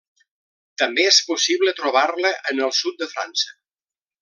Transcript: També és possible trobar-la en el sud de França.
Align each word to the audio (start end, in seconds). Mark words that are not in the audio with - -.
També 0.81 1.05
és 1.09 1.19
possible 1.27 1.75
trobar-la 1.81 2.33
en 2.55 2.63
el 2.69 2.75
sud 2.81 2.99
de 3.05 3.11
França. 3.15 3.55